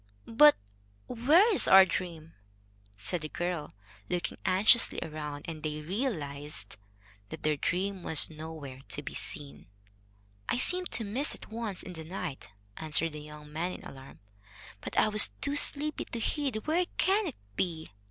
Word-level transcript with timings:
"But 0.25 0.55
where 1.05 1.53
is 1.53 1.67
our 1.67 1.85
dream?" 1.85 2.33
said 2.97 3.21
the 3.21 3.29
girl, 3.29 3.75
looking 4.09 4.39
anxiously 4.47 4.97
around. 4.99 5.45
And 5.47 5.61
they 5.61 5.79
realized 5.81 6.77
that 7.29 7.43
their 7.43 7.55
dream 7.55 8.01
was 8.01 8.27
nowhere 8.27 8.81
to 8.89 9.03
be 9.03 9.13
seen. 9.13 9.67
"I 10.49 10.57
seemed 10.57 10.89
to 10.93 11.03
miss 11.03 11.35
it 11.35 11.49
once 11.51 11.83
in 11.83 11.93
the 11.93 12.03
night," 12.03 12.49
answered 12.77 13.11
the 13.11 13.19
young 13.21 13.53
man 13.53 13.73
in 13.73 13.83
alarm, 13.85 14.21
"but 14.79 14.97
I 14.97 15.07
was 15.07 15.29
too 15.39 15.55
sleepy 15.55 16.05
to 16.05 16.19
heed. 16.19 16.65
Where 16.65 16.85
can 16.97 17.27
it 17.27 17.35
be?" 17.55 17.91